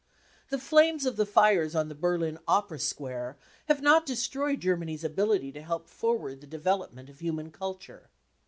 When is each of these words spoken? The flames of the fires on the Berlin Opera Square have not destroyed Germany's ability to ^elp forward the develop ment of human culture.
The 0.49 0.57
flames 0.57 1.05
of 1.05 1.15
the 1.15 1.27
fires 1.27 1.75
on 1.75 1.87
the 1.87 1.93
Berlin 1.93 2.39
Opera 2.47 2.79
Square 2.79 3.37
have 3.67 3.83
not 3.83 4.03
destroyed 4.03 4.59
Germany's 4.59 5.03
ability 5.03 5.51
to 5.51 5.61
^elp 5.61 5.85
forward 5.87 6.41
the 6.41 6.47
develop 6.47 6.91
ment 6.91 7.07
of 7.07 7.19
human 7.19 7.51
culture. 7.51 8.09